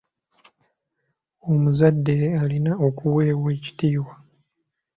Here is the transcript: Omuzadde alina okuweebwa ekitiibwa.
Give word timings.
Omuzadde 1.51 2.15
alina 2.41 2.71
okuweebwa 2.87 3.49
ekitiibwa. 3.57 4.15